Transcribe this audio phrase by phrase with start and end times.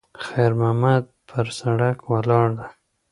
[0.25, 2.67] خیر محمد پر سړک ولاړ دی.